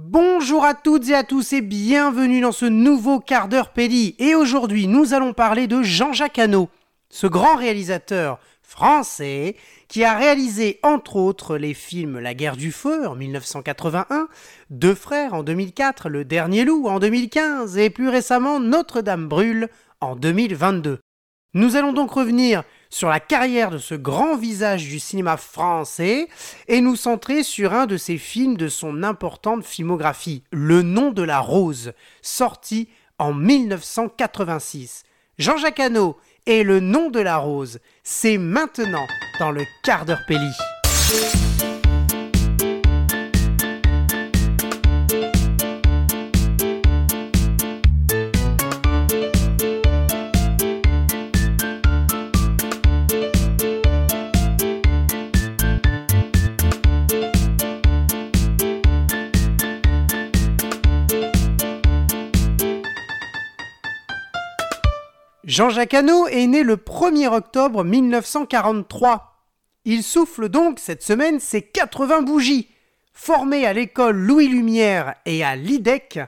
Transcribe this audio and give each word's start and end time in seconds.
Bonjour 0.00 0.64
à 0.64 0.74
toutes 0.74 1.08
et 1.08 1.14
à 1.16 1.24
tous 1.24 1.52
et 1.52 1.60
bienvenue 1.60 2.40
dans 2.40 2.52
ce 2.52 2.66
nouveau 2.66 3.18
quart 3.18 3.48
d'heure 3.48 3.72
Péli. 3.72 4.14
Et 4.20 4.36
aujourd'hui, 4.36 4.86
nous 4.86 5.12
allons 5.12 5.32
parler 5.32 5.66
de 5.66 5.82
Jean-Jacques 5.82 6.38
Hano, 6.38 6.68
ce 7.10 7.26
grand 7.26 7.56
réalisateur 7.56 8.38
français 8.62 9.56
qui 9.88 10.04
a 10.04 10.16
réalisé 10.16 10.78
entre 10.84 11.16
autres 11.16 11.56
les 11.56 11.74
films 11.74 12.20
La 12.20 12.34
guerre 12.34 12.56
du 12.56 12.70
feu 12.70 13.08
en 13.08 13.16
1981, 13.16 14.28
Deux 14.70 14.94
frères 14.94 15.34
en 15.34 15.42
2004, 15.42 16.08
Le 16.08 16.24
dernier 16.24 16.64
loup 16.64 16.86
en 16.86 17.00
2015 17.00 17.76
et 17.76 17.90
plus 17.90 18.08
récemment 18.08 18.60
Notre-Dame 18.60 19.26
brûle 19.26 19.68
en 20.00 20.14
2022. 20.14 21.00
Nous 21.54 21.74
allons 21.74 21.92
donc 21.92 22.12
revenir 22.12 22.62
sur 22.90 23.08
la 23.08 23.20
carrière 23.20 23.70
de 23.70 23.78
ce 23.78 23.94
grand 23.94 24.36
visage 24.36 24.84
du 24.84 24.98
cinéma 24.98 25.36
français 25.36 26.28
et 26.68 26.80
nous 26.80 26.96
centrer 26.96 27.42
sur 27.42 27.72
un 27.72 27.86
de 27.86 27.96
ses 27.96 28.18
films 28.18 28.56
de 28.56 28.68
son 28.68 29.02
importante 29.02 29.64
filmographie, 29.64 30.42
Le 30.50 30.82
nom 30.82 31.10
de 31.10 31.22
la 31.22 31.40
rose, 31.40 31.92
sorti 32.22 32.88
en 33.18 33.32
1986. 33.32 35.04
Jean-Jacques 35.38 35.80
Hano 35.80 36.16
et 36.46 36.64
Le 36.64 36.80
nom 36.80 37.10
de 37.10 37.20
la 37.20 37.36
rose, 37.36 37.78
c'est 38.02 38.38
maintenant 38.38 39.06
dans 39.38 39.50
le 39.50 39.64
quart 39.84 40.04
d'heure 40.04 40.24
Péli. 40.26 40.50
Jean-Jacques 65.58 65.94
Hano 65.94 66.28
est 66.28 66.46
né 66.46 66.62
le 66.62 66.76
1er 66.76 67.26
octobre 67.26 67.82
1943. 67.82 69.42
Il 69.86 70.04
souffle 70.04 70.48
donc 70.48 70.78
cette 70.78 71.02
semaine 71.02 71.40
ses 71.40 71.62
80 71.62 72.22
bougies. 72.22 72.68
Formé 73.12 73.66
à 73.66 73.72
l'école 73.72 74.16
Louis 74.16 74.46
Lumière 74.46 75.16
et 75.26 75.42
à 75.42 75.56
l'IDEC, 75.56 76.20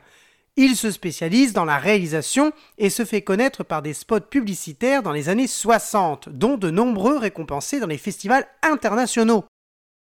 il 0.56 0.74
se 0.74 0.90
spécialise 0.90 1.52
dans 1.52 1.64
la 1.64 1.78
réalisation 1.78 2.50
et 2.76 2.90
se 2.90 3.04
fait 3.04 3.22
connaître 3.22 3.62
par 3.62 3.82
des 3.82 3.92
spots 3.92 4.18
publicitaires 4.18 5.04
dans 5.04 5.12
les 5.12 5.28
années 5.28 5.46
60, 5.46 6.28
dont 6.30 6.56
de 6.56 6.72
nombreux 6.72 7.16
récompensés 7.16 7.78
dans 7.78 7.86
les 7.86 7.98
festivals 7.98 8.48
internationaux. 8.62 9.44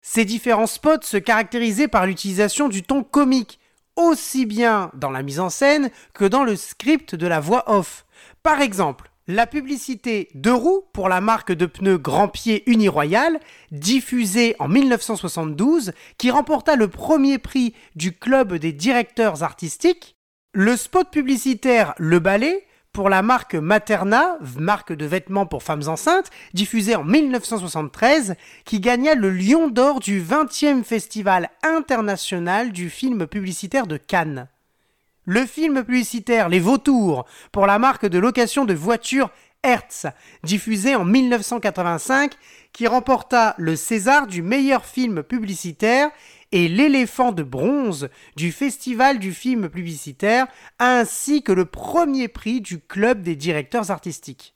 Ces 0.02 0.26
différents 0.26 0.66
spots 0.66 1.04
se 1.04 1.18
caractérisaient 1.18 1.88
par 1.88 2.08
l'utilisation 2.08 2.68
du 2.68 2.82
ton 2.82 3.04
comique, 3.04 3.60
aussi 3.96 4.48
bien 4.48 4.90
dans 4.96 5.12
la 5.12 5.22
mise 5.22 5.40
en 5.40 5.52
scène 5.52 5.92
que 6.16 6.26
dans 6.26 6.44
le 6.44 6.56
script 6.56 7.14
de 7.14 7.28
la 7.28 7.40
voix 7.40 7.72
off. 7.72 8.08
Par 8.42 8.62
exemple, 8.62 9.09
la 9.30 9.46
publicité 9.46 10.30
de 10.34 10.50
roues 10.50 10.86
pour 10.92 11.08
la 11.08 11.22
marque 11.22 11.52
de 11.52 11.68
pneus 11.68 12.00
Grand 12.00 12.30
Pied 12.30 12.64
Uniroyal, 12.66 13.40
diffusée 13.70 14.56
en 14.58 14.68
1972, 14.68 15.92
qui 16.18 16.32
remporta 16.32 16.76
le 16.76 16.88
premier 16.88 17.38
prix 17.38 17.76
du 17.96 18.12
Club 18.12 18.56
des 18.56 18.74
directeurs 18.74 19.44
artistiques, 19.44 20.16
le 20.54 20.76
spot 20.76 21.12
publicitaire 21.12 21.94
Le 22.00 22.18
Ballet 22.18 22.66
pour 22.92 23.08
la 23.08 23.22
marque 23.22 23.54
Materna, 23.54 24.40
marque 24.58 24.94
de 24.94 25.06
vêtements 25.06 25.46
pour 25.46 25.62
femmes 25.62 25.88
enceintes, 25.88 26.32
diffusé 26.56 26.96
en 26.96 27.04
1973, 27.04 28.34
qui 28.66 28.80
gagna 28.80 29.14
le 29.14 29.30
Lion 29.30 29.68
d'or 29.68 30.00
du 30.00 30.24
20e 30.24 30.84
Festival 30.84 31.52
international 31.62 32.72
du 32.72 32.90
film 32.90 33.28
publicitaire 33.28 33.86
de 33.86 33.98
Cannes 33.98 34.48
le 35.30 35.46
film 35.46 35.84
publicitaire 35.84 36.50
Les 36.50 36.60
Vautours 36.60 37.24
pour 37.52 37.68
la 37.68 37.78
marque 37.78 38.08
de 38.08 38.18
location 38.18 38.66
de 38.66 38.74
voitures 38.74 39.30
Hertz, 39.62 40.08
diffusé 40.44 40.96
en 40.96 41.06
1985, 41.06 42.34
qui 42.74 42.88
remporta 42.88 43.54
le 43.60 43.76
César 43.76 44.26
du 44.26 44.42
meilleur 44.42 44.86
film 44.86 45.22
publicitaire 45.22 46.10
et 46.52 46.68
l'éléphant 46.68 47.32
de 47.32 47.44
bronze 47.44 48.10
du 48.38 48.52
Festival 48.52 49.20
du 49.20 49.32
film 49.32 49.70
publicitaire, 49.70 50.48
ainsi 50.80 51.44
que 51.44 51.52
le 51.52 51.66
premier 51.66 52.28
prix 52.28 52.60
du 52.60 52.80
Club 52.80 53.22
des 53.22 53.36
directeurs 53.36 53.92
artistiques. 53.92 54.56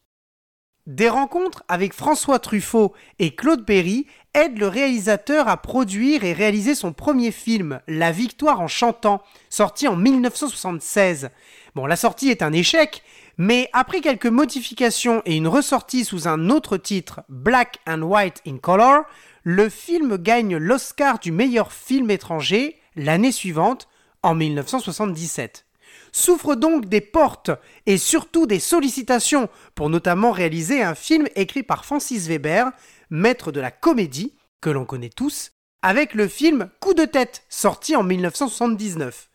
Des 0.87 1.07
rencontres 1.07 1.63
avec 1.67 1.93
François 1.93 2.39
Truffaut 2.39 2.93
et 3.19 3.35
Claude 3.35 3.63
Perry 3.63 4.07
aident 4.33 4.59
le 4.59 4.67
réalisateur 4.67 5.47
à 5.47 5.57
produire 5.57 6.23
et 6.23 6.33
réaliser 6.33 6.75
son 6.75 6.93
premier 6.93 7.31
film, 7.31 7.79
La 7.87 8.11
victoire 8.11 8.61
en 8.61 8.67
chantant, 8.67 9.21
sorti 9.49 9.87
en 9.87 9.95
1976. 9.95 11.29
Bon, 11.75 11.85
la 11.85 11.95
sortie 11.95 12.29
est 12.29 12.41
un 12.41 12.53
échec, 12.53 13.03
mais 13.37 13.69
après 13.73 14.01
quelques 14.01 14.25
modifications 14.25 15.21
et 15.25 15.35
une 15.35 15.47
ressortie 15.47 16.05
sous 16.05 16.27
un 16.27 16.49
autre 16.49 16.77
titre, 16.77 17.21
Black 17.29 17.79
and 17.87 18.01
White 18.01 18.41
in 18.47 18.57
Color, 18.57 19.03
le 19.43 19.69
film 19.69 20.17
gagne 20.17 20.57
l'Oscar 20.57 21.19
du 21.19 21.31
meilleur 21.31 21.71
film 21.71 22.09
étranger 22.09 22.79
l'année 22.95 23.31
suivante, 23.31 23.87
en 24.21 24.35
1977 24.35 25.65
souffre 26.11 26.55
donc 26.55 26.85
des 26.85 27.01
portes 27.01 27.51
et 27.85 27.97
surtout 27.97 28.45
des 28.45 28.59
sollicitations 28.59 29.49
pour 29.75 29.89
notamment 29.89 30.31
réaliser 30.31 30.81
un 30.81 30.95
film 30.95 31.27
écrit 31.35 31.63
par 31.63 31.85
Francis 31.85 32.27
Weber, 32.27 32.71
maître 33.09 33.51
de 33.51 33.59
la 33.59 33.71
comédie, 33.71 34.33
que 34.61 34.69
l'on 34.69 34.85
connaît 34.85 35.09
tous, 35.09 35.51
avec 35.81 36.13
le 36.13 36.27
film 36.27 36.69
Coup 36.79 36.93
de 36.93 37.05
tête, 37.05 37.43
sorti 37.49 37.95
en 37.95 38.03
1979, 38.03 39.29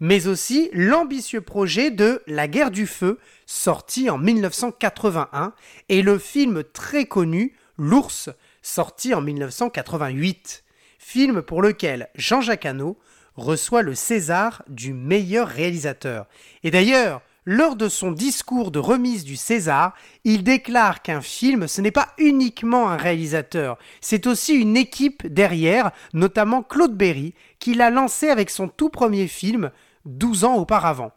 mais 0.00 0.26
aussi 0.26 0.68
l'ambitieux 0.72 1.40
projet 1.40 1.90
de 1.90 2.22
La 2.26 2.48
guerre 2.48 2.72
du 2.72 2.86
feu, 2.86 3.18
sorti 3.46 4.10
en 4.10 4.18
1981, 4.18 5.54
et 5.88 6.02
le 6.02 6.18
film 6.18 6.64
très 6.72 7.04
connu 7.06 7.56
L'ours, 7.78 8.30
sorti 8.62 9.14
en 9.14 9.20
1988, 9.20 10.64
film 10.98 11.42
pour 11.42 11.62
lequel 11.62 12.08
Jean-Jacques 12.14 12.66
Hano 12.66 12.98
reçoit 13.36 13.82
le 13.82 13.94
César 13.94 14.62
du 14.68 14.92
meilleur 14.92 15.48
réalisateur. 15.48 16.26
Et 16.62 16.70
d'ailleurs, 16.70 17.22
lors 17.44 17.74
de 17.74 17.88
son 17.88 18.12
discours 18.12 18.70
de 18.70 18.78
remise 18.78 19.24
du 19.24 19.36
César, 19.36 19.94
il 20.24 20.44
déclare 20.44 21.02
qu'un 21.02 21.20
film, 21.20 21.66
ce 21.66 21.80
n'est 21.80 21.90
pas 21.90 22.08
uniquement 22.18 22.88
un 22.88 22.96
réalisateur, 22.96 23.78
c'est 24.00 24.28
aussi 24.28 24.54
une 24.54 24.76
équipe 24.76 25.26
derrière, 25.26 25.90
notamment 26.12 26.62
Claude 26.62 26.96
Berry, 26.96 27.34
qui 27.58 27.74
l'a 27.74 27.90
lancé 27.90 28.28
avec 28.28 28.48
son 28.48 28.68
tout 28.68 28.90
premier 28.90 29.26
film, 29.26 29.72
12 30.04 30.44
ans 30.44 30.56
auparavant. 30.56 31.12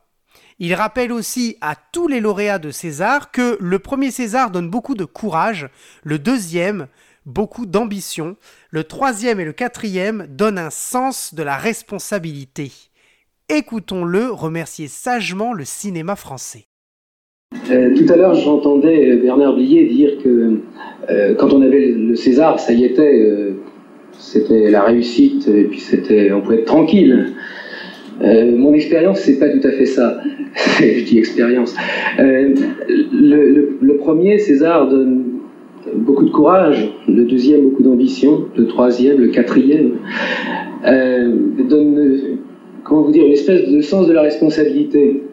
Il 0.57 0.73
rappelle 0.73 1.11
aussi 1.11 1.57
à 1.59 1.75
tous 1.75 2.07
les 2.07 2.21
lauréats 2.21 2.59
de 2.59 2.71
César 2.71 3.31
que 3.31 3.57
le 3.59 3.77
premier 3.77 4.09
César 4.09 4.51
donne 4.51 4.69
beaucoup 4.69 4.95
de 4.95 5.05
courage, 5.05 5.69
le 6.03 6.17
deuxième 6.17 6.87
beaucoup 7.25 7.65
d'ambition. 7.65 8.35
Le 8.69 8.83
troisième 8.83 9.39
et 9.39 9.45
le 9.45 9.53
quatrième 9.53 10.27
donnent 10.29 10.59
un 10.59 10.69
sens 10.69 11.33
de 11.33 11.43
la 11.43 11.57
responsabilité. 11.57 12.71
Écoutons-le 13.49 14.31
remercier 14.31 14.87
sagement 14.87 15.53
le 15.53 15.65
cinéma 15.65 16.15
français. 16.15 16.65
Euh, 17.71 17.95
tout 17.95 18.11
à 18.11 18.15
l'heure, 18.15 18.35
j'entendais 18.35 19.15
Bernard 19.17 19.55
Blier 19.55 19.85
dire 19.85 20.17
que 20.23 20.59
euh, 21.09 21.35
quand 21.35 21.53
on 21.53 21.61
avait 21.61 21.87
le 21.89 22.15
César, 22.15 22.59
ça 22.59 22.73
y 22.73 22.83
était, 22.83 23.21
euh, 23.21 23.51
c'était 24.17 24.69
la 24.69 24.83
réussite, 24.83 25.47
et 25.47 25.63
puis 25.65 25.79
c'était, 25.79 26.31
on 26.31 26.41
pouvait 26.41 26.59
être 26.59 26.65
tranquille. 26.65 27.33
mon 28.21 28.73
expérience, 28.73 29.19
c'est 29.19 29.39
pas 29.39 29.49
tout 29.49 29.65
à 29.65 29.71
fait 29.71 29.85
ça. 29.85 30.19
Je 30.79 31.03
dis 31.03 31.17
expérience. 31.17 31.75
Le, 32.17 33.97
premier 33.97 34.37
César 34.37 34.87
donne 34.87 35.24
beaucoup 35.93 36.25
de 36.25 36.31
courage, 36.31 36.91
le 37.07 37.25
deuxième 37.25 37.69
beaucoup 37.69 37.83
d'ambition, 37.83 38.45
le 38.55 38.67
troisième, 38.67 39.19
le 39.19 39.27
quatrième, 39.27 39.97
euh, 40.85 41.31
donne, 41.67 42.39
comment 42.83 43.03
vous 43.03 43.11
dire, 43.11 43.25
une 43.25 43.33
espèce 43.33 43.69
de 43.69 43.81
sens 43.81 44.07
de 44.07 44.13
la 44.13 44.21
responsabilité 44.21 45.23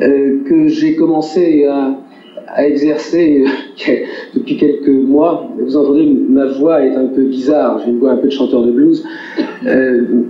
euh, 0.00 0.38
que 0.44 0.68
j'ai 0.68 0.96
commencé 0.96 1.64
à, 1.66 2.00
exercer 2.56 3.44
euh, 3.88 3.92
depuis 4.34 4.56
quelques 4.56 4.88
mois. 4.88 5.48
Vous 5.58 5.76
entendez, 5.76 6.06
ma 6.06 6.46
voix 6.46 6.84
est 6.84 6.94
un 6.94 7.06
peu 7.06 7.24
bizarre, 7.24 7.80
j'ai 7.84 7.90
une 7.90 7.98
voix 7.98 8.12
un 8.12 8.16
peu 8.16 8.28
de 8.28 8.32
chanteur 8.32 8.62
de 8.62 8.70
blues, 8.70 9.04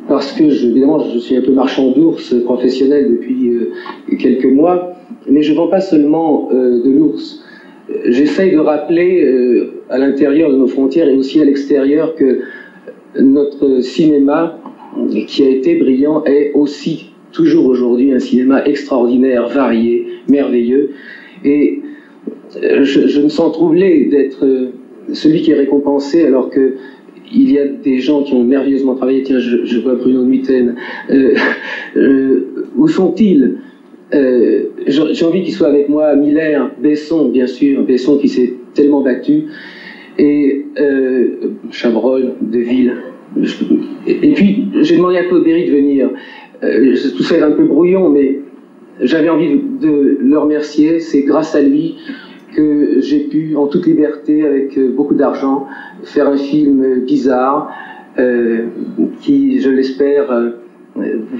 parce 0.08 0.32
que 0.32 0.48
je, 0.48 0.68
évidemment 0.68 1.00
je 1.00 1.18
suis 1.18 1.36
un 1.36 1.42
peu 1.42 1.52
marchand 1.52 1.90
d'ours 1.90 2.34
professionnel 2.44 3.10
depuis 3.10 3.58
quelques 4.18 4.46
mois, 4.46 4.94
mais 5.28 5.42
je 5.42 5.52
ne 5.52 5.56
vends 5.58 5.68
pas 5.68 5.80
seulement 5.80 6.48
de 6.50 6.90
l'ours 6.90 7.43
j'essaye 8.06 8.52
de 8.52 8.58
rappeler 8.58 9.24
euh, 9.24 9.82
à 9.90 9.98
l'intérieur 9.98 10.50
de 10.50 10.56
nos 10.56 10.66
frontières 10.66 11.08
et 11.08 11.16
aussi 11.16 11.40
à 11.40 11.44
l'extérieur 11.44 12.14
que 12.14 12.40
notre 13.20 13.80
cinéma, 13.80 14.58
qui 15.26 15.44
a 15.44 15.48
été 15.48 15.76
brillant, 15.76 16.24
est 16.24 16.52
aussi 16.54 17.10
toujours 17.32 17.66
aujourd'hui 17.66 18.12
un 18.12 18.18
cinéma 18.18 18.64
extraordinaire, 18.64 19.48
varié, 19.48 20.06
merveilleux. 20.28 20.90
Et 21.44 21.80
euh, 22.62 22.84
je, 22.84 23.20
me 23.20 23.28
sens 23.28 23.52
troublé 23.52 24.06
d'être 24.06 24.44
euh, 24.44 24.70
celui 25.12 25.42
qui 25.42 25.50
est 25.50 25.56
récompensé 25.56 26.24
alors 26.24 26.50
que 26.50 26.74
il 27.32 27.50
y 27.50 27.58
a 27.58 27.66
des 27.66 27.98
gens 27.98 28.22
qui 28.22 28.34
ont 28.34 28.44
merveilleusement 28.44 28.94
travaillé. 28.94 29.22
Tiens, 29.22 29.38
je, 29.38 29.78
vois 29.80 29.94
Bruno 29.94 30.24
Mitten. 30.24 30.76
où 32.76 32.86
sont-ils? 32.86 33.56
J'ai 34.12 35.24
envie 35.24 35.42
qu'ils 35.42 35.54
soient 35.54 35.68
avec 35.68 35.88
moi. 35.88 36.14
Miller, 36.14 36.70
Besson, 36.78 37.28
bien 37.28 37.46
sûr. 37.46 37.82
Besson 37.82 38.18
qui 38.18 38.28
s'est 38.28 38.54
tellement 38.74 39.02
battu. 39.02 39.44
Et 40.18 40.66
Chabrol, 41.70 42.34
Deville. 42.40 42.94
Et 44.06 44.32
puis, 44.34 44.68
j'ai 44.82 44.96
demandé 44.96 45.16
à 45.16 45.24
Claude 45.24 45.44
Berry 45.44 45.66
de 45.66 45.72
venir. 45.72 46.10
tout 46.60 47.22
ça 47.22 47.36
est 47.36 47.42
un 47.42 47.52
peu 47.52 47.64
brouillon, 47.64 48.08
mais 48.10 48.38
j'avais 49.00 49.28
envie 49.28 49.58
de 49.80 50.18
le 50.20 50.38
remercier. 50.38 51.00
C'est 51.00 51.22
grâce 51.22 51.54
à 51.54 51.62
lui 51.62 51.96
que 52.54 53.00
j'ai 53.00 53.20
pu, 53.20 53.56
en 53.56 53.66
toute 53.66 53.86
liberté, 53.86 54.46
avec 54.46 54.78
euh, 54.78 54.90
beaucoup 54.90 55.14
d'argent, 55.14 55.66
faire 56.04 56.28
un 56.28 56.36
film 56.36 57.00
bizarre 57.00 57.70
euh, 58.18 58.66
qui, 59.20 59.60
je 59.60 59.70
l'espère, 59.70 60.30
euh, 60.30 60.50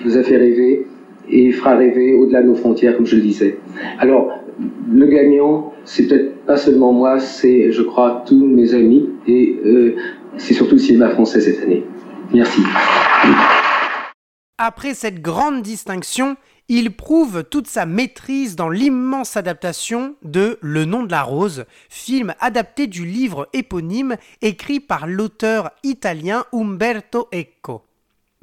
vous 0.05 0.19
a 0.19 0.23
fait 0.23 0.37
rêver 0.37 0.87
et 1.31 1.53
fera 1.53 1.77
rêver 1.77 2.15
au-delà 2.15 2.43
de 2.43 2.49
nos 2.49 2.55
frontières, 2.55 2.97
comme 2.97 3.07
je 3.07 3.17
le 3.17 3.23
disais. 3.23 3.59
Alors, 3.99 4.31
le 4.91 5.07
gagnant, 5.07 5.73
c'est 5.85 6.07
peut-être 6.07 6.45
pas 6.45 6.57
seulement 6.57 6.93
moi, 6.93 7.19
c'est, 7.19 7.73
je 7.73 7.83
crois, 7.83 8.23
tous 8.27 8.45
mes 8.45 8.75
amis 8.75 9.09
et 9.27 9.59
c'est 10.37 10.55
surtout 10.55 10.75
le 10.75 10.81
cinéma 10.81 11.11
français 11.11 11.41
cette 11.41 11.63
année. 11.63 11.85
Merci. 12.33 12.61
Après 14.59 14.95
cette 14.95 15.21
grande 15.21 15.63
distinction, 15.63 16.37
il 16.69 16.97
prouve 16.97 17.45
toute 17.45 17.67
sa 17.67 17.85
maîtrise 17.85 18.57
dans 18.57 18.71
l'immense 18.71 19.37
adaptation 19.37 20.15
de 20.23 20.59
Le 20.63 20.85
nom 20.85 21.03
de 21.03 21.11
la 21.11 21.23
rose, 21.23 21.65
film 21.91 22.35
adapté 22.41 22.87
du 22.87 23.05
livre 23.05 23.49
éponyme 23.53 24.17
écrit 24.41 24.81
par 24.81 25.07
l'auteur 25.07 25.71
italien 25.83 26.45
Umberto 26.53 27.29
Eco. 27.35 27.83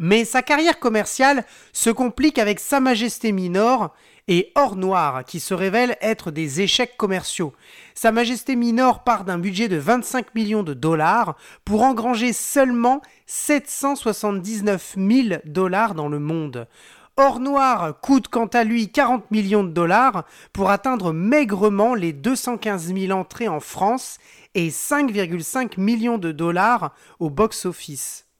Mais 0.03 0.25
sa 0.25 0.41
carrière 0.41 0.79
commerciale 0.79 1.45
se 1.73 1.91
complique 1.91 2.39
avec 2.39 2.59
Sa 2.59 2.79
Majesté 2.79 3.31
Minor 3.31 3.93
et 4.27 4.51
Or 4.55 4.75
Noir, 4.75 5.23
qui 5.25 5.39
se 5.39 5.53
révèlent 5.53 5.95
être 6.01 6.31
des 6.31 6.61
échecs 6.61 6.97
commerciaux. 6.97 7.53
Sa 7.93 8.11
Majesté 8.11 8.55
Minor 8.55 9.03
part 9.03 9.25
d'un 9.25 9.37
budget 9.37 9.67
de 9.67 9.77
25 9.77 10.33
millions 10.33 10.63
de 10.63 10.73
dollars 10.73 11.35
pour 11.65 11.83
engranger 11.83 12.33
seulement 12.33 13.03
779 13.27 14.95
000 14.97 15.39
dollars 15.45 15.93
dans 15.93 16.09
le 16.09 16.17
monde. 16.17 16.67
Or 17.15 17.39
Noir 17.39 17.99
coûte 18.01 18.27
quant 18.27 18.47
à 18.47 18.63
lui 18.63 18.91
40 18.91 19.29
millions 19.29 19.63
de 19.63 19.69
dollars 19.69 20.25
pour 20.51 20.71
atteindre 20.71 21.13
maigrement 21.13 21.93
les 21.93 22.11
215 22.11 22.91
000 22.91 23.11
entrées 23.11 23.49
en 23.49 23.59
France 23.59 24.17
et 24.55 24.69
5,5 24.69 25.79
millions 25.79 26.17
de 26.17 26.31
dollars 26.31 26.95
au 27.19 27.29
box-office. 27.29 28.30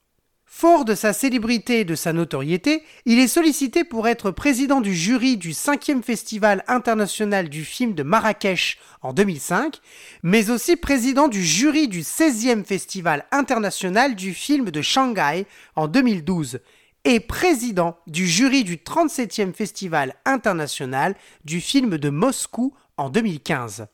Fort 0.54 0.84
de 0.84 0.96
sa 0.96 1.14
célébrité 1.14 1.80
et 1.80 1.86
de 1.86 1.96
sa 1.96 2.12
notoriété, 2.12 2.84
il 3.06 3.20
est 3.20 3.30
sollicité 3.30 3.86
pour 3.86 4.10
être 4.10 4.32
président 4.32 4.82
du 4.82 4.94
jury 4.94 5.38
du 5.38 5.52
5e 5.52 6.04
Festival 6.04 6.66
international 6.68 7.48
du 7.48 7.64
film 7.64 7.94
de 7.94 8.04
Marrakech 8.04 8.78
en 9.02 9.14
2005, 9.14 9.80
mais 10.24 10.50
aussi 10.50 10.76
président 10.76 11.30
du 11.30 11.42
jury 11.42 11.88
du 11.88 12.02
16e 12.02 12.66
Festival 12.66 13.26
international 13.32 14.14
du 14.14 14.34
film 14.34 14.72
de 14.72 14.82
Shanghai 14.82 15.46
en 15.78 15.88
2012, 15.88 16.60
et 17.06 17.22
président 17.22 17.98
du 18.06 18.28
jury 18.28 18.66
du 18.66 18.76
37e 18.76 19.54
Festival 19.54 20.16
international 20.26 21.16
du 21.46 21.62
film 21.62 21.98
de 21.98 22.10
Moscou 22.10 22.76
en 22.98 23.10
2015. 23.10 23.88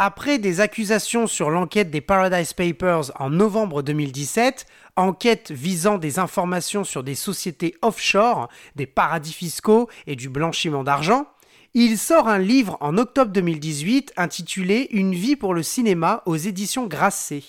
Après 0.00 0.38
des 0.38 0.60
accusations 0.60 1.26
sur 1.26 1.50
l'enquête 1.50 1.90
des 1.90 2.00
Paradise 2.00 2.52
Papers 2.52 3.10
en 3.20 3.30
novembre 3.30 3.82
2017, 3.82 4.64
enquête 4.94 5.50
visant 5.50 5.98
des 5.98 6.20
informations 6.20 6.84
sur 6.84 7.02
des 7.02 7.16
sociétés 7.16 7.74
offshore, 7.82 8.48
des 8.76 8.86
paradis 8.86 9.32
fiscaux 9.32 9.88
et 10.06 10.14
du 10.14 10.28
blanchiment 10.28 10.84
d'argent, 10.84 11.26
il 11.74 11.98
sort 11.98 12.28
un 12.28 12.38
livre 12.38 12.78
en 12.80 12.96
octobre 12.96 13.32
2018 13.32 14.12
intitulé 14.16 14.86
Une 14.92 15.16
vie 15.16 15.34
pour 15.34 15.52
le 15.52 15.64
cinéma 15.64 16.22
aux 16.26 16.36
éditions 16.36 16.86
Grasset. 16.86 17.42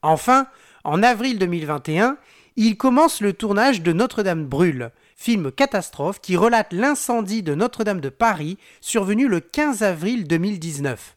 Enfin, 0.00 0.46
en 0.82 1.02
avril 1.02 1.38
2021, 1.38 2.16
il 2.56 2.78
commence 2.78 3.20
le 3.20 3.34
tournage 3.34 3.82
de 3.82 3.92
Notre-Dame 3.92 4.46
brûle, 4.46 4.92
film 5.14 5.52
catastrophe 5.52 6.22
qui 6.22 6.38
relate 6.38 6.72
l'incendie 6.72 7.42
de 7.42 7.54
Notre-Dame 7.54 8.00
de 8.00 8.08
Paris 8.08 8.56
survenu 8.80 9.28
le 9.28 9.40
15 9.40 9.82
avril 9.82 10.26
2019. 10.26 11.15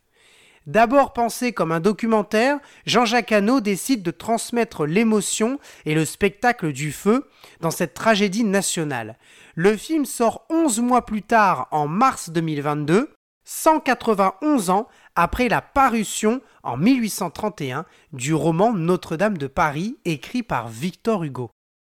D'abord 0.70 1.14
pensé 1.14 1.52
comme 1.52 1.72
un 1.72 1.80
documentaire, 1.80 2.60
Jean-Jacques 2.86 3.32
Hano 3.32 3.60
décide 3.60 4.04
de 4.04 4.12
transmettre 4.12 4.86
l'émotion 4.86 5.60
et 5.86 5.96
le 5.96 6.06
spectacle 6.06 6.74
du 6.74 6.92
feu 6.92 7.28
dans 7.60 7.72
cette 7.72 7.96
tragédie 7.96 8.44
nationale. 8.44 9.18
Le 9.56 9.76
film 9.76 10.06
sort 10.06 10.46
11 10.52 10.82
mois 10.82 11.08
plus 11.08 11.24
tard, 11.24 11.70
en 11.72 11.88
mars 11.88 12.30
2022, 12.30 13.10
191 13.46 14.70
ans 14.70 14.88
après 15.16 15.50
la 15.50 15.64
parution 15.64 16.40
en 16.62 16.78
1831 16.78 17.86
du 18.14 18.36
roman 18.36 18.72
Notre-Dame 18.72 19.40
de 19.40 19.48
Paris 19.48 19.98
écrit 20.06 20.44
par 20.44 20.68
Victor 20.68 21.24
Hugo. 21.24 21.50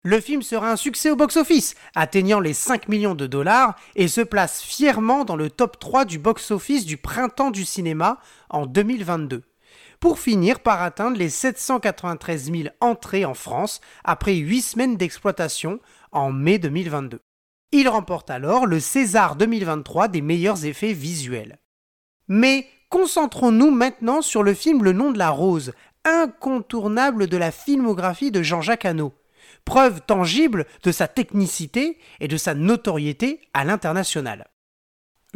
Le 0.05 0.21
film 0.21 0.43
sera 0.43 0.71
un 0.71 0.77
succès 0.77 1.11
au 1.11 1.17
box-office, 1.17 1.75
atteignant 1.95 2.39
les 2.39 2.53
5 2.53 2.89
millions 2.89 3.15
de 3.15 3.27
dollars 3.27 3.75
et 3.97 4.07
se 4.07 4.21
place 4.21 4.61
fièrement 4.61 5.25
dans 5.25 5.35
le 5.35 5.49
top 5.49 5.79
3 5.79 6.05
du 6.05 6.19
box-office 6.19 6.85
du 6.85 6.99
printemps 6.99 7.51
du 7.51 7.65
cinéma 7.65 8.19
en 8.51 8.67
2022, 8.67 9.43
pour 10.01 10.19
finir 10.19 10.61
par 10.61 10.83
atteindre 10.83 11.17
les 11.17 11.31
793 11.31 12.53
000 12.53 12.69
entrées 12.81 13.25
en 13.25 13.35
France 13.35 13.81
après 14.05 14.35
8 14.35 14.61
semaines 14.61 14.97
d'exploitation 14.97 15.81
en 16.13 16.31
mai 16.31 16.59
2022. 16.59 17.21
Il 17.73 17.89
remporte 17.89 18.31
alors 18.31 18.67
le 18.67 18.81
César 18.81 19.37
2023 19.37 20.09
des 20.09 20.21
meilleurs 20.21 20.67
effets 20.67 20.93
visuels. 20.93 21.59
Mais 22.29 22.69
Concentrons-nous 22.95 23.73
maintenant 23.73 24.23
sur 24.23 24.45
le 24.45 24.55
film 24.55 24.85
Le 24.85 24.93
nom 24.93 25.11
de 25.11 25.19
la 25.19 25.31
rose, 25.31 25.73
incontournable 26.05 27.27
de 27.27 27.37
la 27.37 27.51
filmographie 27.51 28.31
de 28.31 28.41
Jean-Jacques 28.41 28.85
Hano, 28.85 29.13
preuve 29.65 30.01
tangible 30.01 30.67
de 30.83 30.93
sa 30.93 31.09
technicité 31.09 31.99
et 32.21 32.29
de 32.29 32.37
sa 32.37 32.55
notoriété 32.55 33.41
à 33.53 33.65
l'international. 33.65 34.47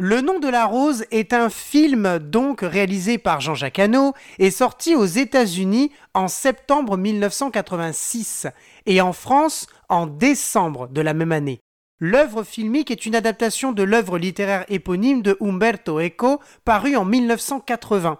Le 0.01 0.21
nom 0.21 0.39
de 0.39 0.47
la 0.47 0.65
rose 0.65 1.03
est 1.11 1.33
un 1.33 1.49
film 1.49 2.19
donc 2.19 2.61
réalisé 2.61 3.17
par 3.17 3.41
Jean-Jacques 3.41 3.79
Hano 3.79 4.13
et 4.37 4.49
sorti 4.49 4.95
aux 4.95 5.05
États-Unis 5.05 5.91
en 6.13 6.29
septembre 6.29 6.95
1986 6.95 8.47
et 8.85 9.01
en 9.01 9.11
France 9.11 9.67
en 9.89 10.07
décembre 10.07 10.87
de 10.87 11.01
la 11.01 11.13
même 11.13 11.33
année. 11.33 11.59
L'œuvre 11.99 12.43
filmique 12.43 12.91
est 12.91 13.05
une 13.05 13.15
adaptation 13.15 13.73
de 13.73 13.83
l'œuvre 13.83 14.17
littéraire 14.17 14.63
éponyme 14.69 15.21
de 15.21 15.35
Umberto 15.41 15.99
Eco, 15.99 16.39
parue 16.63 16.95
en 16.95 17.03
1980. 17.03 18.19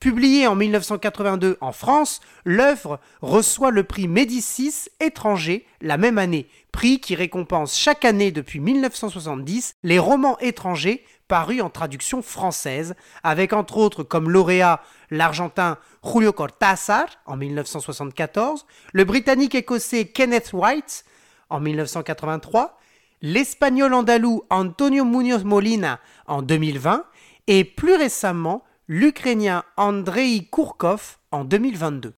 Publiée 0.00 0.46
en 0.46 0.54
1982 0.54 1.58
en 1.60 1.72
France, 1.72 2.20
l'œuvre 2.44 3.00
reçoit 3.20 3.72
le 3.72 3.82
prix 3.82 4.06
Médicis 4.06 4.86
étranger 5.00 5.66
la 5.80 5.96
même 5.96 6.18
année, 6.18 6.46
prix 6.70 7.00
qui 7.00 7.16
récompense 7.16 7.76
chaque 7.76 8.04
année 8.04 8.30
depuis 8.30 8.60
1970 8.60 9.74
les 9.82 9.98
romans 9.98 10.38
étrangers 10.38 11.04
parus 11.26 11.62
en 11.62 11.68
traduction 11.68 12.22
française, 12.22 12.94
avec 13.24 13.52
entre 13.52 13.76
autres 13.76 14.04
comme 14.04 14.30
lauréat 14.30 14.82
l'argentin 15.10 15.78
Julio 16.04 16.32
Cortázar 16.32 17.06
en 17.26 17.36
1974, 17.36 18.66
le 18.92 19.04
britannique 19.04 19.56
écossais 19.56 20.04
Kenneth 20.06 20.50
White 20.52 21.04
en 21.50 21.58
1983, 21.58 22.78
l'espagnol 23.20 23.92
andalou 23.92 24.44
Antonio 24.48 25.04
Muñoz 25.04 25.42
Molina 25.42 25.98
en 26.28 26.40
2020 26.42 27.04
et 27.48 27.64
plus 27.64 27.96
récemment 27.96 28.62
l'ukrainien 28.88 29.64
Andrei 29.76 30.48
Kourkov 30.50 31.18
en 31.30 31.44
2022. 31.44 32.14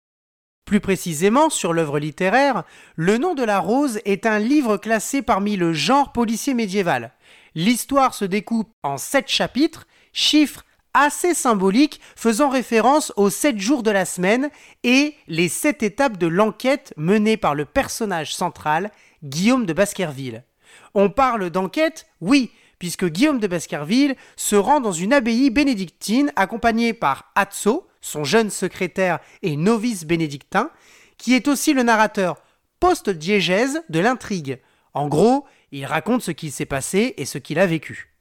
Plus 0.66 0.80
précisément, 0.80 1.48
sur 1.48 1.72
l'œuvre 1.72 1.98
littéraire, 1.98 2.64
Le 2.94 3.16
nom 3.16 3.34
de 3.34 3.42
la 3.42 3.58
rose 3.58 4.00
est 4.04 4.26
un 4.26 4.38
livre 4.38 4.76
classé 4.76 5.22
parmi 5.22 5.56
le 5.56 5.72
genre 5.72 6.12
policier 6.12 6.52
médiéval. 6.52 7.14
L'histoire 7.54 8.12
se 8.12 8.26
découpe 8.26 8.70
en 8.82 8.98
sept 8.98 9.28
chapitres, 9.28 9.87
chiffres 10.12 10.66
assez 10.92 11.32
symboliques 11.32 12.02
faisant 12.16 12.50
référence 12.50 13.14
aux 13.16 13.30
sept 13.30 13.58
jours 13.58 13.82
de 13.82 13.90
la 13.90 14.04
semaine 14.04 14.50
et 14.84 15.14
les 15.26 15.48
sept 15.48 15.82
étapes 15.82 16.18
de 16.18 16.26
l'enquête 16.26 16.92
menée 16.98 17.38
par 17.38 17.54
le 17.54 17.64
personnage 17.64 18.34
central, 18.34 18.90
Guillaume 19.25 19.64
de 19.64 19.72
Baskerville. 19.72 20.44
On 20.92 21.08
parle 21.08 21.48
d'enquête 21.48 22.06
Oui, 22.20 22.50
puisque 22.78 23.06
Guillaume 23.06 23.40
de 23.40 23.47
Baskerville 23.47 24.16
se 24.37 24.56
rend 24.56 24.80
dans 24.80 24.92
une 24.92 25.12
abbaye 25.12 25.50
bénédictine 25.50 26.32
accompagné 26.37 26.92
par 26.92 27.30
Atso, 27.35 27.88
son 28.00 28.25
jeune 28.25 28.50
secrétaire 28.50 29.18
et 29.42 29.56
novice 29.56 30.04
bénédictin, 30.04 30.70
qui 31.16 31.35
est 31.35 31.49
aussi 31.49 31.73
le 31.75 31.82
narrateur 31.82 32.37
post-diégèse 32.80 33.82
de 33.88 34.00
l'intrigue. 34.00 34.61
En 34.94 35.08
gros, 35.08 35.47
il 35.73 35.85
raconte 35.85 36.23
ce 36.23 36.30
qui 36.30 36.50
s'est 36.50 36.66
passé 36.66 37.14
et 37.16 37.25
ce 37.25 37.38
qu'il 37.38 37.58
a 37.58 37.66
vécu. 37.66 38.14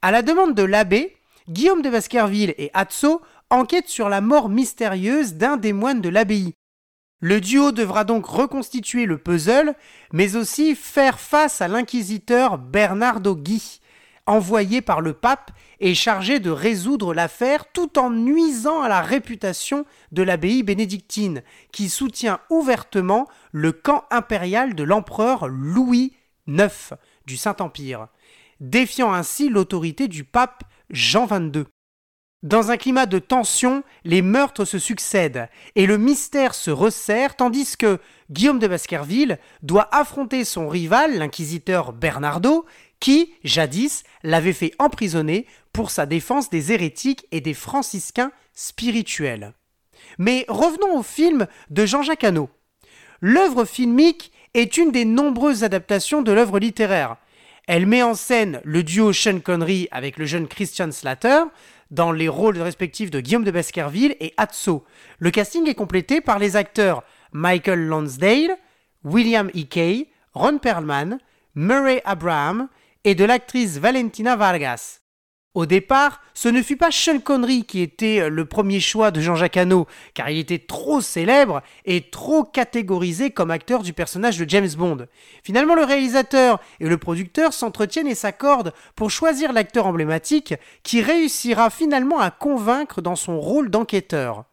À 0.00 0.10
la 0.10 0.22
demande 0.22 0.54
de 0.54 0.62
l'abbé, 0.62 1.16
Guillaume 1.48 1.82
de 1.82 1.90
Baskerville 1.90 2.54
et 2.58 2.70
Atso 2.74 3.20
enquêtent 3.50 3.88
sur 3.88 4.08
la 4.08 4.20
mort 4.20 4.48
mystérieuse 4.48 5.34
d'un 5.34 5.56
des 5.56 5.72
moines 5.72 6.00
de 6.00 6.08
l'abbaye. 6.08 6.54
Le 7.20 7.40
duo 7.40 7.70
devra 7.70 8.02
donc 8.02 8.26
reconstituer 8.26 9.06
le 9.06 9.16
puzzle, 9.16 9.74
mais 10.12 10.34
aussi 10.34 10.74
faire 10.74 11.20
face 11.20 11.60
à 11.60 11.68
l'inquisiteur 11.68 12.58
Bernardo 12.58 13.36
Guy, 13.36 13.80
envoyé 14.26 14.80
par 14.80 15.00
le 15.00 15.12
pape 15.12 15.50
et 15.80 15.94
chargé 15.94 16.40
de 16.40 16.50
résoudre 16.50 17.14
l'affaire 17.14 17.70
tout 17.72 17.98
en 17.98 18.10
nuisant 18.10 18.82
à 18.82 18.88
la 18.88 19.00
réputation 19.00 19.84
de 20.12 20.22
l'abbaye 20.22 20.62
bénédictine, 20.62 21.42
qui 21.72 21.88
soutient 21.88 22.40
ouvertement 22.50 23.26
le 23.50 23.72
camp 23.72 24.04
impérial 24.10 24.74
de 24.74 24.84
l'empereur 24.84 25.48
Louis 25.48 26.12
IX 26.46 26.94
du 27.26 27.36
Saint-Empire, 27.36 28.08
défiant 28.60 29.12
ainsi 29.12 29.48
l'autorité 29.48 30.08
du 30.08 30.24
pape 30.24 30.64
Jean 30.90 31.26
XXII. 31.26 31.64
Dans 32.42 32.72
un 32.72 32.76
climat 32.76 33.06
de 33.06 33.20
tension, 33.20 33.84
les 34.02 34.20
meurtres 34.20 34.64
se 34.64 34.80
succèdent 34.80 35.48
et 35.76 35.86
le 35.86 35.96
mystère 35.96 36.56
se 36.56 36.72
resserre 36.72 37.36
tandis 37.36 37.76
que 37.76 38.00
Guillaume 38.30 38.58
de 38.58 38.66
Baskerville 38.66 39.38
doit 39.62 39.88
affronter 39.94 40.44
son 40.44 40.68
rival, 40.68 41.18
l'inquisiteur 41.18 41.92
Bernardo, 41.92 42.66
qui, 43.02 43.34
jadis, 43.42 44.04
l'avait 44.22 44.52
fait 44.52 44.74
emprisonner 44.78 45.46
pour 45.72 45.90
sa 45.90 46.06
défense 46.06 46.50
des 46.50 46.70
hérétiques 46.70 47.26
et 47.32 47.40
des 47.40 47.52
franciscains 47.52 48.30
spirituels. 48.54 49.54
Mais 50.18 50.44
revenons 50.48 50.98
au 50.98 51.02
film 51.02 51.48
de 51.70 51.84
Jean-Jacques 51.84 52.22
Hano. 52.22 52.48
L'œuvre 53.20 53.64
filmique 53.64 54.30
est 54.54 54.76
une 54.76 54.92
des 54.92 55.04
nombreuses 55.04 55.64
adaptations 55.64 56.22
de 56.22 56.30
l'œuvre 56.30 56.60
littéraire. 56.60 57.16
Elle 57.66 57.86
met 57.86 58.04
en 58.04 58.14
scène 58.14 58.60
le 58.62 58.84
duo 58.84 59.12
Sean 59.12 59.40
Connery 59.40 59.88
avec 59.90 60.16
le 60.16 60.24
jeune 60.24 60.46
Christian 60.46 60.92
Slater, 60.92 61.42
dans 61.90 62.12
les 62.12 62.28
rôles 62.28 62.60
respectifs 62.60 63.10
de 63.10 63.18
Guillaume 63.18 63.44
de 63.44 63.50
Baskerville 63.50 64.14
et 64.20 64.32
Atso. 64.36 64.84
Le 65.18 65.32
casting 65.32 65.68
est 65.68 65.74
complété 65.74 66.20
par 66.20 66.38
les 66.38 66.54
acteurs 66.54 67.02
Michael 67.32 67.84
Lonsdale, 67.84 68.56
William 69.02 69.48
E. 69.56 69.64
Kay, 69.64 70.08
Ron 70.34 70.58
Perlman, 70.58 71.18
Murray 71.56 72.00
Abraham 72.04 72.68
et 73.04 73.14
de 73.14 73.24
l'actrice 73.24 73.78
Valentina 73.78 74.36
Vargas. 74.36 75.02
Au 75.54 75.66
départ, 75.66 76.22
ce 76.32 76.48
ne 76.48 76.62
fut 76.62 76.78
pas 76.78 76.90
Sean 76.90 77.18
Connery 77.18 77.64
qui 77.64 77.82
était 77.82 78.30
le 78.30 78.46
premier 78.46 78.80
choix 78.80 79.10
de 79.10 79.20
Jean-Jacques 79.20 79.58
Hano, 79.58 79.86
car 80.14 80.30
il 80.30 80.38
était 80.38 80.58
trop 80.58 81.02
célèbre 81.02 81.60
et 81.84 82.08
trop 82.08 82.42
catégorisé 82.42 83.32
comme 83.32 83.50
acteur 83.50 83.82
du 83.82 83.92
personnage 83.92 84.38
de 84.38 84.48
James 84.48 84.70
Bond. 84.78 85.06
Finalement, 85.42 85.74
le 85.74 85.84
réalisateur 85.84 86.58
et 86.80 86.88
le 86.88 86.96
producteur 86.96 87.52
s'entretiennent 87.52 88.08
et 88.08 88.14
s'accordent 88.14 88.72
pour 88.96 89.10
choisir 89.10 89.52
l'acteur 89.52 89.86
emblématique 89.86 90.54
qui 90.84 91.02
réussira 91.02 91.68
finalement 91.68 92.18
à 92.18 92.30
convaincre 92.30 93.02
dans 93.02 93.16
son 93.16 93.38
rôle 93.38 93.68
d'enquêteur. 93.68 94.44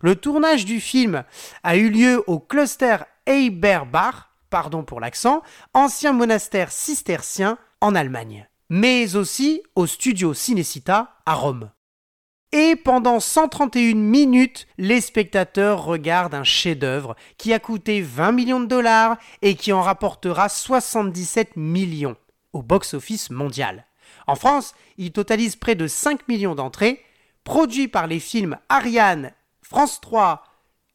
Le 0.00 0.16
tournage 0.16 0.64
du 0.64 0.80
film 0.80 1.24
a 1.64 1.76
eu 1.76 1.90
lieu 1.90 2.24
au 2.26 2.38
cluster 2.38 2.96
Eiberbach, 3.26 4.30
pardon 4.48 4.84
pour 4.84 5.00
l'accent, 5.00 5.42
ancien 5.74 6.14
monastère 6.14 6.72
cistercien 6.72 7.58
en 7.80 7.94
Allemagne 7.94 8.48
mais 8.68 9.16
aussi 9.16 9.62
au 9.74 9.86
studio 9.86 10.34
Cinecita 10.34 11.16
à 11.24 11.34
Rome. 11.34 11.70
Et 12.52 12.76
pendant 12.76 13.20
131 13.20 13.94
minutes, 13.94 14.66
les 14.78 15.00
spectateurs 15.00 15.84
regardent 15.84 16.34
un 16.34 16.44
chef-d'œuvre 16.44 17.16
qui 17.38 17.52
a 17.52 17.58
coûté 17.58 18.00
20 18.00 18.32
millions 18.32 18.60
de 18.60 18.66
dollars 18.66 19.18
et 19.42 19.56
qui 19.56 19.72
en 19.72 19.82
rapportera 19.82 20.48
77 20.48 21.56
millions 21.56 22.16
au 22.52 22.62
box-office 22.62 23.30
mondial. 23.30 23.86
En 24.26 24.36
France, 24.36 24.74
il 24.96 25.12
totalise 25.12 25.56
près 25.56 25.74
de 25.74 25.86
5 25.86 26.28
millions 26.28 26.54
d'entrées, 26.54 27.04
produit 27.44 27.88
par 27.88 28.06
les 28.06 28.20
films 28.20 28.58
Ariane, 28.68 29.32
France 29.60 30.00
3, 30.00 30.44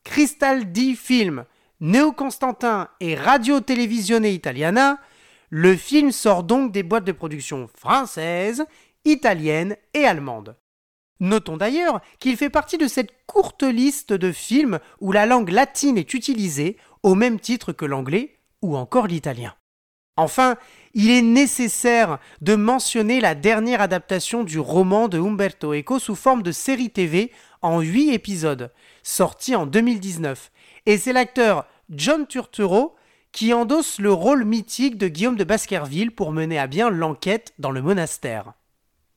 Crystal 0.03 0.71
D 0.71 0.95
Film, 0.95 1.45
Néo 1.81 2.11
Constantin 2.11 2.87
et 2.99 3.15
Radio 3.15 3.59
Televisione 3.59 4.25
Italiana, 4.25 4.99
le 5.51 5.75
film 5.75 6.11
sort 6.11 6.43
donc 6.43 6.71
des 6.71 6.81
boîtes 6.81 7.03
de 7.03 7.11
production 7.11 7.69
françaises, 7.75 8.65
italiennes 9.03 9.75
et 9.93 10.05
allemandes. 10.05 10.55
Notons 11.19 11.57
d'ailleurs 11.57 12.01
qu'il 12.19 12.37
fait 12.37 12.49
partie 12.49 12.77
de 12.77 12.87
cette 12.87 13.11
courte 13.27 13.63
liste 13.63 14.13
de 14.13 14.31
films 14.31 14.79
où 15.01 15.11
la 15.11 15.25
langue 15.25 15.49
latine 15.49 15.97
est 15.97 16.15
utilisée 16.15 16.77
au 17.03 17.15
même 17.15 17.39
titre 17.39 17.73
que 17.73 17.85
l'anglais 17.85 18.39
ou 18.61 18.77
encore 18.77 19.07
l'italien. 19.07 19.53
Enfin, 20.15 20.55
il 20.93 21.09
est 21.09 21.21
nécessaire 21.21 22.19
de 22.39 22.55
mentionner 22.55 23.19
la 23.19 23.35
dernière 23.35 23.81
adaptation 23.81 24.43
du 24.43 24.57
roman 24.57 25.09
de 25.09 25.19
Umberto 25.19 25.73
Eco 25.73 25.99
sous 25.99 26.15
forme 26.15 26.43
de 26.43 26.51
série 26.51 26.89
TV 26.89 27.31
en 27.61 27.81
8 27.81 28.13
épisodes, 28.13 28.71
sorti 29.03 29.53
en 29.55 29.65
2019. 29.65 30.51
Et 30.85 30.97
c'est 30.97 31.13
l'acteur 31.13 31.65
John 31.89 32.25
Turturro 32.25 32.95
qui 33.31 33.53
endosse 33.53 33.99
le 33.99 34.11
rôle 34.11 34.43
mythique 34.43 34.97
de 34.97 35.07
Guillaume 35.07 35.37
de 35.37 35.43
Baskerville 35.43 36.11
pour 36.11 36.31
mener 36.31 36.59
à 36.59 36.67
bien 36.67 36.89
l'enquête 36.89 37.53
dans 37.59 37.71
le 37.71 37.81
monastère. 37.81 38.53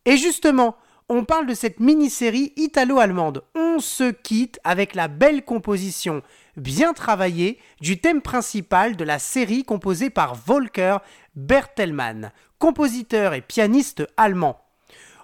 Et 0.04 0.16
justement, 0.16 0.76
on 1.09 1.25
parle 1.25 1.47
de 1.47 1.54
cette 1.54 1.80
mini-série 1.80 2.52
italo-allemande. 2.56 3.42
On 3.54 3.78
se 3.78 4.11
quitte 4.11 4.59
avec 4.64 4.94
la 4.94 5.09
belle 5.09 5.44
composition 5.44 6.23
bien 6.56 6.92
travaillée 6.92 7.59
du 7.80 8.00
thème 8.00 8.23
principal 8.23 8.97
de 8.97 9.04
la 9.04 9.18
série 9.18 9.64
composée 9.64 10.11
par 10.11 10.35
Volker 10.35 10.99
Bertelmann, 11.35 12.33
compositeur 12.59 13.35
et 13.35 13.42
pianiste 13.42 14.06
allemand. 14.16 14.61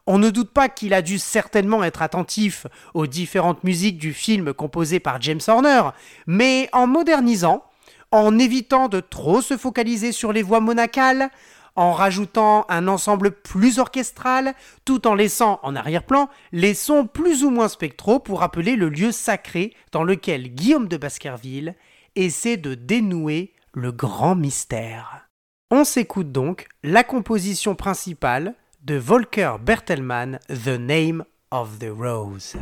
On 0.07 0.19
ne 0.19 0.31
doute 0.31 0.51
pas 0.51 0.69
qu'il 0.69 0.93
a 0.93 1.03
dû 1.03 1.19
certainement 1.19 1.85
être 1.85 2.03
attentif 2.03 2.67
aux 2.95 3.07
différentes 3.07 3.65
musiques 3.65 3.99
du 3.99 4.13
film 4.13 4.53
composé 4.53 4.99
par 4.99 5.21
James 5.23 5.41
Horner, 5.47 5.83
mais 6.27 6.69
en 6.73 6.87
modernisant, 6.87 7.65
en 8.11 8.39
évitant 8.39 8.89
de 8.89 9.01
trop 9.01 9.41
se 9.41 9.57
focaliser 9.57 10.13
sur 10.13 10.33
les 10.33 10.43
voix 10.43 10.61
monacales, 10.61 11.31
en 11.77 11.93
rajoutant 11.93 12.67
un 12.69 12.89
ensemble 12.89 13.31
plus 13.31 13.79
orchestral, 13.79 14.55
tout 14.85 15.07
en 15.07 15.15
laissant 15.15 15.61
en 15.63 15.77
arrière-plan 15.77 16.29
les 16.53 16.75
sons 16.75 17.07
plus 17.07 17.45
ou 17.45 17.51
moins 17.51 17.69
spectraux 17.69 18.19
pour 18.19 18.41
rappeler 18.41 18.77
le 18.77 18.89
lieu 18.89 19.13
sacré 19.13 19.75
dans 19.93 20.03
lequel 20.03 20.49
Guillaume 20.49 20.89
de 20.89 20.97
Baskerville 20.97 21.75
essaie 22.17 22.57
de 22.57 22.75
dénouer 22.75 23.55
le 23.73 23.93
grand 23.93 24.35
mystère. 24.35 25.29
On 25.71 25.85
s'écoute 25.85 26.33
donc 26.33 26.67
la 26.83 27.05
composition 27.05 27.77
principale 27.77 28.55
de 28.83 28.97
Volker 28.97 29.57
Bertelmann, 29.63 30.41
The 30.49 30.79
Name 30.79 31.25
of 31.53 31.79
the 31.79 31.91
Rose. 31.97 32.57